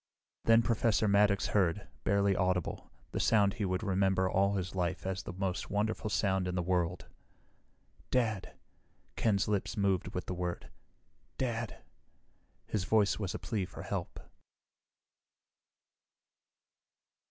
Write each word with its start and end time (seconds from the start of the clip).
Then 0.45 0.63
Professor 0.63 1.07
Maddox 1.07 1.45
heard, 1.49 1.87
barely 2.05 2.35
audible, 2.35 2.89
the 3.11 3.19
sound 3.19 3.53
he 3.53 3.65
would 3.65 3.83
remember 3.83 4.27
all 4.27 4.55
his 4.55 4.73
life 4.73 5.05
as 5.05 5.21
the 5.21 5.33
most 5.33 5.69
wonderful 5.69 6.09
sound 6.09 6.47
in 6.47 6.55
the 6.55 6.63
world. 6.63 7.05
"Dad...." 8.09 8.57
Ken's 9.15 9.47
lips 9.47 9.77
moved 9.77 10.07
with 10.15 10.25
the 10.25 10.33
word. 10.33 10.71
"Dad...." 11.37 11.83
His 12.65 12.83
voice 12.83 13.19
was 13.19 13.35
a 13.35 13.37
plea 13.37 13.65
for 13.65 13.83
help. 13.83 14.19